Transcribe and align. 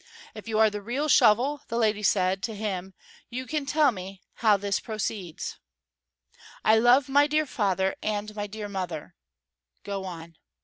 "If 0.33 0.47
you 0.47 0.57
are 0.57 0.71
the 0.71 0.81
real 0.81 1.07
Shovel," 1.07 1.61
the 1.67 1.77
lady 1.77 2.01
said 2.01 2.41
to 2.41 2.55
him, 2.55 2.95
"you 3.29 3.45
can 3.45 3.67
tell 3.67 3.91
me 3.91 4.23
how 4.37 4.57
this 4.57 4.79
proceeds, 4.79 5.59
'I 6.65 6.79
love 6.79 7.07
my 7.07 7.27
dear 7.27 7.45
father 7.45 7.95
and 8.01 8.35
my 8.35 8.47
dear 8.47 8.67
mother' 8.67 9.13
Go 9.83 10.03
on." 10.05 10.37